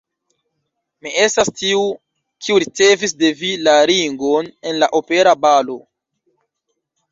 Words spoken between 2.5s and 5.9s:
ricevis de vi la ringon en la opera balo.